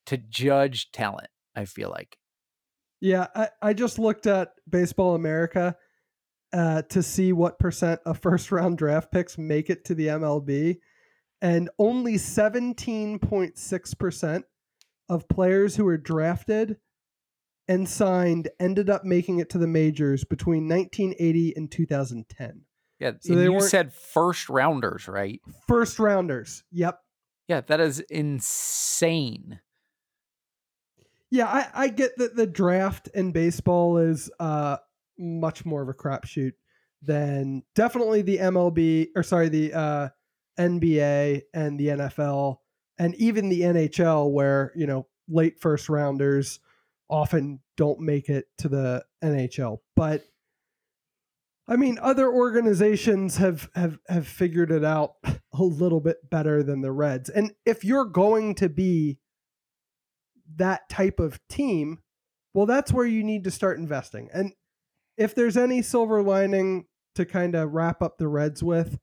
[0.07, 2.17] to judge talent, I feel like.
[2.99, 5.75] Yeah, I, I just looked at Baseball America
[6.53, 10.77] uh, to see what percent of first round draft picks make it to the MLB.
[11.41, 14.43] And only 17.6%
[15.09, 16.77] of players who were drafted
[17.67, 22.61] and signed ended up making it to the majors between 1980 and 2010.
[22.99, 25.41] Yeah, So they you said first rounders, right?
[25.67, 26.63] First rounders.
[26.71, 26.99] Yep.
[27.47, 29.59] Yeah, that is insane.
[31.29, 34.77] Yeah, I, I get that the draft in baseball is uh
[35.17, 36.53] much more of a crapshoot
[37.01, 40.09] than definitely the MLB or sorry the uh,
[40.57, 42.57] NBA and the NFL
[42.97, 46.59] and even the NHL, where you know late first rounders
[47.13, 49.77] often don't make it to the NHL.
[49.95, 50.23] But
[51.67, 55.13] I mean, other organizations have have have figured it out
[55.53, 57.29] a little bit better than the Reds.
[57.29, 59.19] And if you're going to be
[60.55, 61.99] that type of team,
[62.53, 64.29] well, that's where you need to start investing.
[64.33, 64.53] And
[65.15, 68.97] if there's any silver lining to kind of wrap up the Reds with,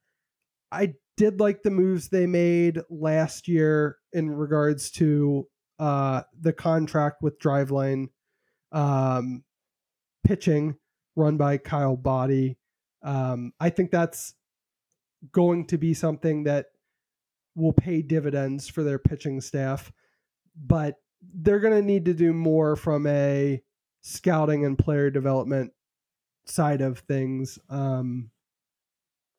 [0.73, 5.47] I did like the moves they made last year in regards to
[5.81, 8.09] uh, the contract with Driveline
[8.71, 9.43] um,
[10.25, 10.77] pitching
[11.17, 12.59] run by Kyle Boddy.
[13.03, 14.35] Um, I think that's
[15.33, 16.67] going to be something that
[17.57, 19.91] will pay dividends for their pitching staff,
[20.55, 20.97] but
[21.35, 23.63] they're going to need to do more from a
[24.03, 25.73] scouting and player development
[26.45, 28.31] side of things um,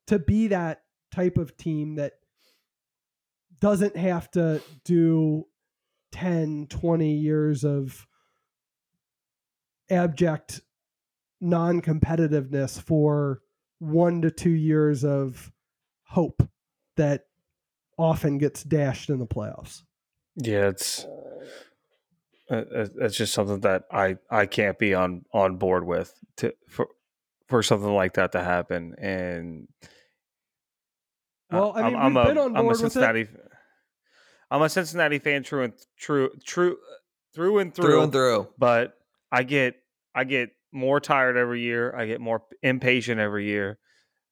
[0.08, 2.14] to be that type of team that
[3.60, 5.46] doesn't have to do
[6.12, 8.06] 10 20 years of
[9.90, 10.60] abject
[11.40, 13.40] non-competitiveness for
[13.78, 15.50] one to two years of
[16.04, 16.48] hope
[16.96, 17.24] that
[17.98, 19.82] often gets dashed in the playoffs
[20.36, 21.06] Yeah, it's
[22.50, 26.54] uh, uh, it's just something that I I can't be on on board with to
[26.68, 26.88] for
[27.48, 28.94] for something like that to happen.
[28.98, 29.68] And
[31.50, 33.28] Well, I mean, I'm, we've I'm been a, on board with it.
[34.52, 34.56] Cincinnati.
[34.56, 36.78] I'm a Cincinnati fan, true and true, true,
[37.34, 37.84] through and through.
[37.84, 38.48] Through and through.
[38.58, 38.94] But
[39.30, 39.76] I get
[40.14, 41.94] I get more tired every year.
[41.96, 43.78] I get more impatient every year,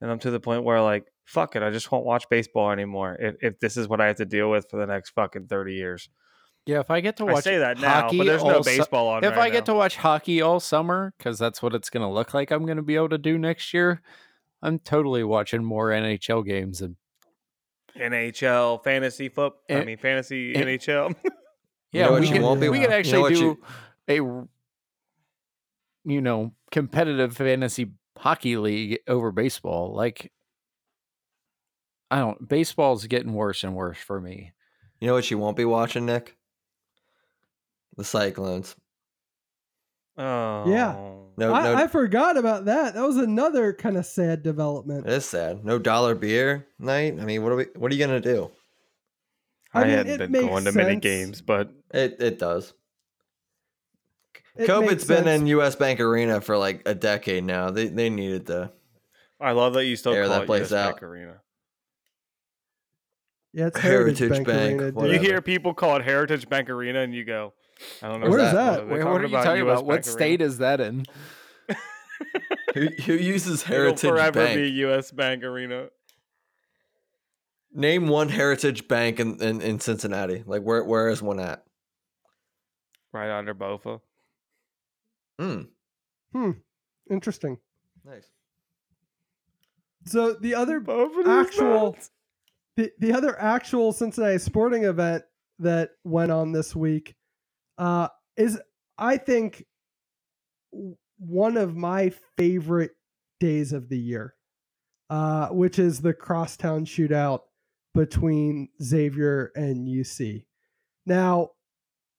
[0.01, 3.17] and I'm to the point where like fuck it, I just won't watch baseball anymore.
[3.19, 5.75] If if this is what I have to deal with for the next fucking thirty
[5.75, 6.09] years.
[6.67, 8.63] Yeah, if I get to I watch say that now, hockey but there's no all
[8.63, 9.25] baseball on.
[9.25, 9.73] if right I get now.
[9.73, 12.77] to watch hockey all summer, because that's what it's going to look like I'm going
[12.77, 14.03] to be able to do next year,
[14.63, 16.83] I'm totally watching more NHL games.
[16.83, 16.97] And
[17.97, 19.55] NHL fantasy foot.
[19.69, 21.15] I mean fantasy and- NHL.
[21.93, 23.63] Yeah, know we you could won't be- we you know actually do you-
[24.07, 24.49] a r-
[26.05, 29.93] you know competitive fantasy hockey league over baseball.
[29.93, 30.31] Like
[32.11, 34.53] I don't baseball's getting worse and worse for me.
[35.01, 36.37] You know what you won't be watching, Nick?
[37.97, 38.77] The Cyclones.
[40.21, 40.65] Oh.
[41.37, 42.95] No, I, no, I forgot about that.
[42.95, 45.07] That was another kind of sad development.
[45.07, 45.65] it is sad.
[45.65, 47.19] No dollar beer night.
[47.19, 47.67] I mean, what are we?
[47.77, 48.51] What are you gonna do?
[49.73, 52.75] I, I mean, hadn't been makes going to many games, but It it does.
[54.57, 55.41] It COVID's makes been sense.
[55.41, 55.77] in U.S.
[55.77, 57.71] Bank Arena for like a decade now.
[57.71, 58.71] They they needed to.
[59.41, 60.93] I love that you still Air call that it place US out.
[60.97, 61.41] Bank Arena.
[63.53, 65.13] Yeah, it's Heritage Heritage, Bank, Bank, Arena.
[65.15, 67.55] You hear people call it Heritage Bank Arena, and you go,
[68.03, 68.31] I don't know.
[68.31, 68.87] Where's that?
[68.87, 69.85] They're Wait, what are you talking US about?
[69.87, 71.05] What Bank state is that in?
[72.75, 74.61] Who, who uses Heritage It'll forever Bank?
[74.61, 75.11] be U.S.
[75.11, 75.89] Bank Arena.
[77.73, 80.45] Name one Heritage Bank in, in, in Cincinnati.
[80.47, 81.65] Like where where is one at?
[83.13, 84.01] Right under Bofa.
[85.39, 85.63] Hmm.
[86.33, 86.51] Hmm.
[87.11, 87.59] Interesting.
[88.05, 88.29] Nice.
[90.07, 91.97] So the other Bofa actual
[92.77, 95.25] the, the other actual Cincinnati sporting event
[95.59, 97.15] that went on this week
[97.81, 98.61] uh, is
[98.99, 99.65] I think
[101.19, 102.93] one of my favorite
[103.41, 104.35] days of the year,
[105.09, 107.41] uh, which is the crosstown shootout
[107.95, 110.45] between Xavier and UC.
[111.07, 111.53] Now,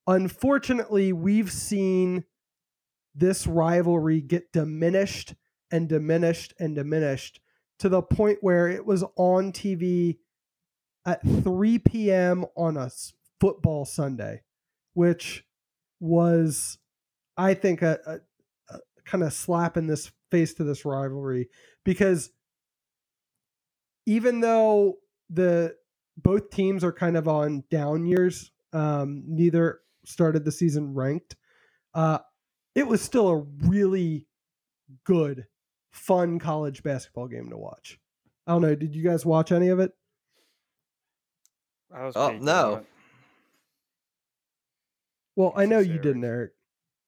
[0.07, 2.25] unfortunately, we've seen
[3.13, 5.35] this rivalry get diminished
[5.71, 7.39] and diminished and diminished
[7.79, 10.17] to the point where it was on TV
[11.05, 12.45] at 3 p.m.
[12.57, 12.89] on a
[13.39, 14.41] football Sunday,
[14.93, 15.45] which
[16.01, 16.77] was,
[17.37, 18.19] I think, a, a,
[18.75, 21.49] a kind of slap in this face to this rivalry
[21.85, 22.31] because
[24.05, 24.97] even though
[25.29, 25.75] the
[26.17, 31.35] both teams are kind of on down years, um, neither started the season ranked.
[31.93, 32.19] Uh,
[32.75, 33.37] it was still a
[33.67, 34.27] really
[35.03, 35.45] good,
[35.91, 37.99] fun college basketball game to watch.
[38.47, 38.75] I don't know.
[38.75, 39.93] Did you guys watch any of it?
[41.93, 42.85] I was Oh, peeking no.
[45.37, 45.51] On it.
[45.53, 46.51] Well, I know you didn't, Eric.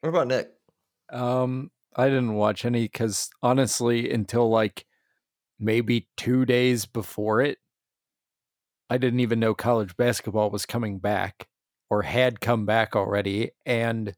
[0.02, 0.50] What about Nick?
[1.12, 4.86] Um, I didn't watch any because honestly, until like
[5.60, 7.60] maybe two days before it,
[8.90, 11.48] I didn't even know college basketball was coming back
[11.90, 13.52] or had come back already.
[13.66, 14.16] And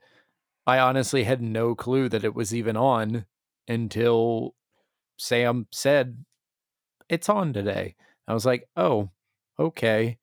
[0.65, 3.25] I honestly had no clue that it was even on
[3.67, 4.55] until
[5.17, 6.25] Sam said
[7.09, 7.95] it's on today.
[8.27, 9.11] I was like, oh,
[9.59, 10.17] okay.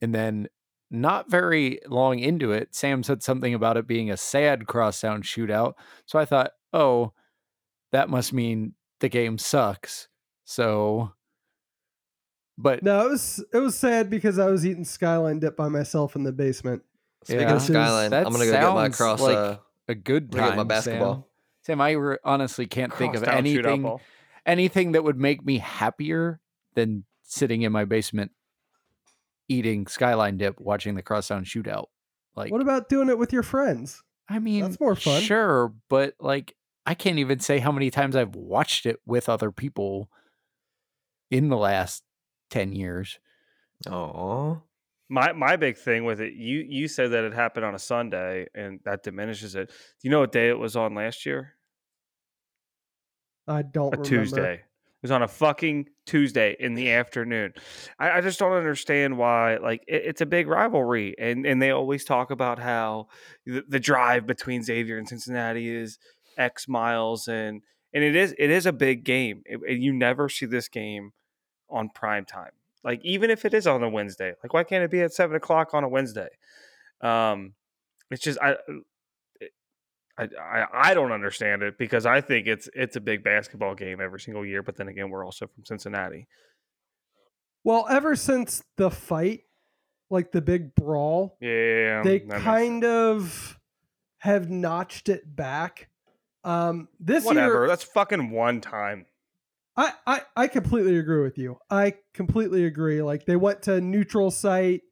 [0.00, 0.48] And then
[0.92, 5.74] not very long into it, Sam said something about it being a sad crosstown shootout.
[6.06, 7.12] So I thought, oh,
[7.92, 10.08] that must mean the game sucks.
[10.44, 11.12] So,
[12.58, 16.16] but No, it was it was sad because I was eating skyline dip by myself
[16.16, 16.82] in the basement.
[17.24, 17.54] Speaking Yeah.
[17.54, 19.20] of Skyline, That I'm gonna go get my cross.
[19.20, 19.56] like uh,
[19.88, 20.50] a good I'm gonna time.
[20.50, 21.14] get my basketball.
[21.14, 21.24] Sam,
[21.78, 23.98] Sam I re- honestly can't think of anything
[24.44, 26.40] anything that would make me happier
[26.74, 28.32] than sitting in my basement
[29.52, 31.86] eating skyline dip watching the crosstown shootout.
[32.34, 34.02] Like What about doing it with your friends?
[34.28, 35.20] I mean, That's more fun.
[35.20, 39.52] Sure, but like I can't even say how many times I've watched it with other
[39.52, 40.10] people
[41.30, 42.04] in the last
[42.50, 43.18] 10 years.
[43.86, 44.62] Oh,
[45.08, 48.46] My my big thing with it, you you said that it happened on a Sunday,
[48.54, 49.68] and that diminishes it.
[49.68, 51.54] Do you know what day it was on last year?
[53.46, 54.04] I don't A remember.
[54.08, 54.64] Tuesday.
[55.02, 57.54] It was on a fucking Tuesday in the afternoon.
[57.98, 59.56] I, I just don't understand why.
[59.56, 63.08] Like it, it's a big rivalry, and and they always talk about how
[63.44, 65.98] the, the drive between Xavier and Cincinnati is
[66.38, 67.62] X miles, and
[67.92, 69.42] and it is it is a big game.
[69.46, 71.10] And you never see this game
[71.68, 72.52] on prime time.
[72.84, 75.34] Like even if it is on a Wednesday, like why can't it be at seven
[75.34, 76.28] o'clock on a Wednesday?
[77.00, 77.54] Um,
[78.08, 78.54] it's just I.
[80.40, 84.20] I, I don't understand it because I think it's it's a big basketball game every
[84.20, 84.62] single year.
[84.62, 86.26] But then again, we're also from Cincinnati.
[87.64, 89.42] Well, ever since the fight,
[90.10, 93.58] like the big brawl, Yeah, they kind of
[94.18, 95.88] have notched it back.
[96.44, 97.60] Um, this whatever.
[97.60, 99.06] year, That's fucking one time.
[99.76, 101.58] I, I I completely agree with you.
[101.70, 103.00] I completely agree.
[103.02, 104.82] Like they went to neutral site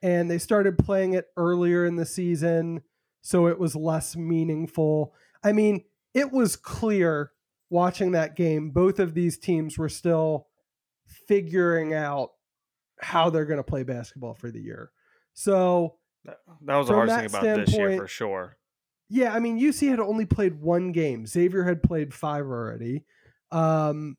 [0.00, 2.82] and they started playing it earlier in the season,
[3.20, 5.14] so it was less meaningful.
[5.42, 7.32] I mean, it was clear
[7.70, 8.70] watching that game.
[8.70, 10.46] Both of these teams were still
[11.26, 12.30] figuring out
[13.00, 14.90] how they're going to play basketball for the year.
[15.34, 18.56] So That, that was the hardest thing about this year for sure.
[19.08, 21.26] Yeah, I mean, UC had only played one game.
[21.26, 23.04] Xavier had played five already.
[23.50, 24.16] Um,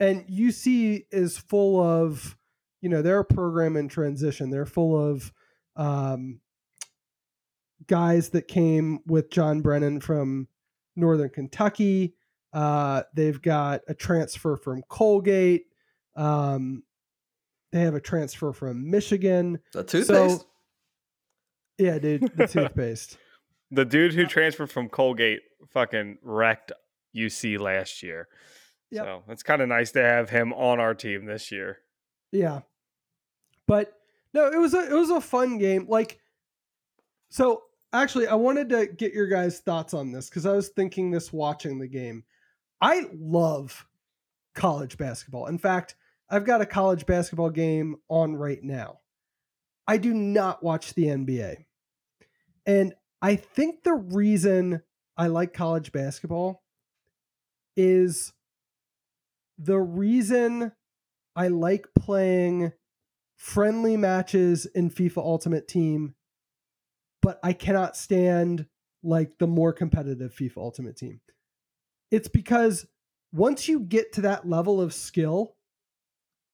[0.00, 2.38] and UC is full of,
[2.80, 4.50] you know, they're a program in transition.
[4.50, 5.32] They're full of
[5.76, 6.40] um,
[7.86, 10.48] guys that came with John Brannen from
[10.94, 12.14] Northern Kentucky.
[12.52, 15.66] Uh, they've got a transfer from Colgate.
[16.14, 16.82] Um,
[17.72, 19.58] they have a transfer from Michigan.
[19.72, 20.40] The toothpaste?
[20.40, 20.46] So,
[21.78, 23.18] yeah, dude, the toothpaste.
[23.70, 26.72] The dude who transferred from Colgate fucking wrecked
[27.14, 28.28] UC last year.
[28.90, 29.04] Yep.
[29.04, 31.78] So it's kind of nice to have him on our team this year.
[32.32, 32.60] Yeah.
[33.66, 33.92] But
[34.32, 35.86] no, it was a it was a fun game.
[35.88, 36.20] Like
[37.28, 41.10] so actually I wanted to get your guys' thoughts on this because I was thinking
[41.10, 42.24] this watching the game.
[42.80, 43.86] I love
[44.54, 45.46] college basketball.
[45.46, 45.96] In fact,
[46.28, 49.00] I've got a college basketball game on right now.
[49.86, 51.64] I do not watch the NBA.
[52.66, 54.82] And I think the reason
[55.16, 56.64] I like college basketball
[57.76, 58.32] is
[59.58, 60.72] the reason
[61.34, 62.72] I like playing
[63.36, 66.14] friendly matches in FIFA Ultimate Team,
[67.22, 68.66] but I cannot stand
[69.02, 71.20] like the more competitive FIFA Ultimate Team.
[72.10, 72.86] It's because
[73.32, 75.54] once you get to that level of skill,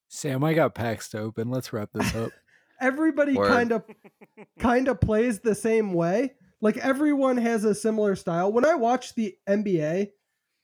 [0.09, 1.51] Sam, I got PAX open.
[1.51, 2.31] Let's wrap this up.
[2.83, 3.85] everybody kind of
[4.59, 6.35] kind of plays the same way.
[6.61, 8.53] Like everyone has a similar style.
[8.53, 10.09] When I watch the NBA,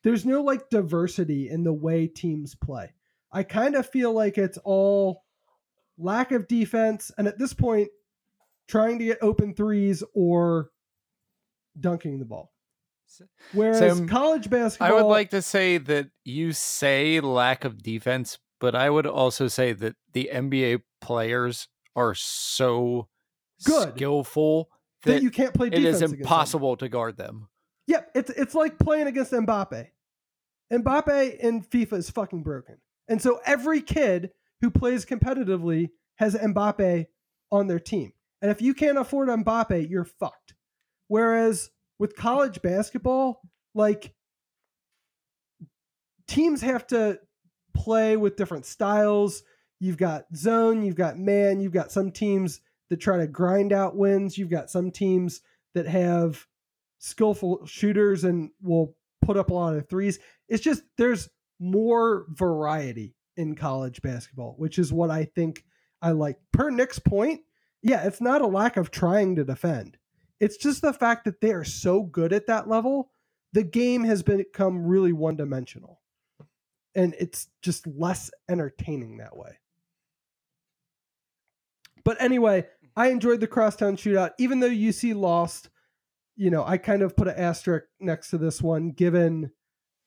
[0.04, 2.92] there's no like diversity in the way teams play.
[3.32, 5.24] I kind of feel like it's all
[5.96, 7.88] lack of defense and at this point
[8.68, 10.70] trying to get open threes or
[11.78, 12.52] dunking the ball.
[13.52, 18.38] Whereas Sam, college basketball, I would like to say that you say lack of defense,
[18.60, 23.08] but I would also say that the NBA players are so
[23.64, 23.94] Good.
[23.94, 24.68] skillful
[25.04, 27.48] that that you can't play it defense is impossible to guard them.
[27.86, 29.88] Yep, it's it's like playing against Mbappe.
[30.70, 32.76] Mbappe in FIFA is fucking broken.
[33.08, 37.06] And so every kid who plays competitively has Mbappe
[37.50, 38.12] on their team.
[38.40, 40.54] And if you can't afford Mbappe, you're fucked.
[41.08, 43.40] Whereas with college basketball,
[43.74, 44.14] like
[46.26, 47.18] teams have to
[47.74, 49.42] play with different styles.
[49.80, 52.60] You've got zone, you've got man, you've got some teams
[52.90, 55.40] that try to grind out wins, you've got some teams
[55.74, 56.46] that have
[56.98, 60.18] skillful shooters and will put up a lot of threes.
[60.48, 61.28] It's just there's
[61.60, 65.64] more variety in college basketball, which is what I think
[66.02, 66.38] I like.
[66.52, 67.40] Per Nick's point,
[67.82, 69.98] yeah, it's not a lack of trying to defend.
[70.40, 73.10] It's just the fact that they are so good at that level.
[73.52, 76.00] The game has become really one dimensional.
[76.94, 79.58] And it's just less entertaining that way.
[82.04, 82.66] But anyway,
[82.96, 84.30] I enjoyed the crosstown shootout.
[84.38, 85.70] Even though UC lost,
[86.36, 89.50] you know, I kind of put an asterisk next to this one given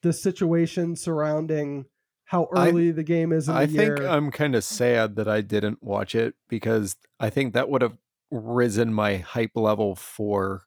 [0.01, 1.85] the situation surrounding
[2.31, 3.97] how I- early the game is in the I year.
[3.97, 7.81] think I'm kind of sad that I didn't watch it because I think that would
[7.81, 7.97] have
[8.31, 10.63] risen my hype level for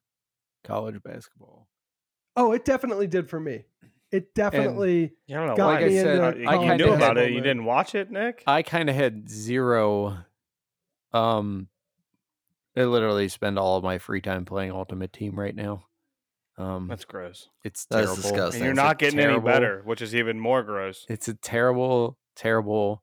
[0.63, 1.69] college basketball.
[2.37, 3.65] oh, it definitely did for me.
[4.11, 5.73] It definitely You don't know got why.
[5.77, 7.31] Like I me said, into I you knew about basketball, it.
[7.33, 8.43] You didn't watch it, Nick?
[8.47, 10.19] I kind of had zero.
[11.13, 11.69] Um,
[12.77, 15.87] I literally spend all of my free time playing Ultimate Team right now.
[16.57, 17.49] Um, That's gross.
[17.65, 18.23] it's That's terrible.
[18.23, 18.61] disgusting.
[18.61, 21.05] And you're It's a not getting any better, which is even more gross.
[21.09, 23.03] It's a terrible, terrible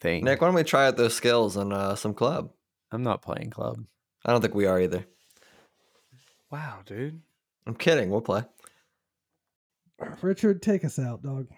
[0.00, 0.24] thing.
[0.24, 2.50] Nick, why don't we try out those skills in uh, some club?
[2.92, 3.84] I'm not playing club.
[4.24, 5.04] I don't think we are either.
[6.50, 7.20] Wow, dude.
[7.66, 8.10] I'm kidding.
[8.10, 8.42] We'll play.
[10.22, 11.48] Richard, take us out, dog.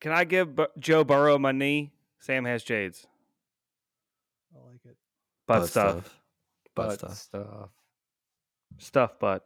[0.00, 1.92] Can I give Bu- Joe Burrow my knee?
[2.20, 3.06] Sam has Jades.
[4.54, 4.96] I like it.
[5.46, 6.18] Butt, stuff.
[6.74, 7.14] Butt Butt stuff.
[7.16, 7.70] stuff.
[8.78, 9.42] Stuff butt.